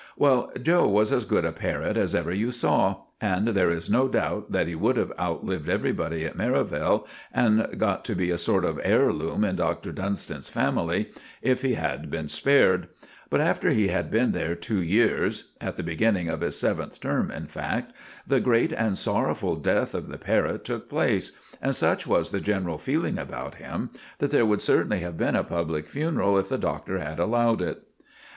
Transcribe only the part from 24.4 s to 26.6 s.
would certainly have been a public funeral if the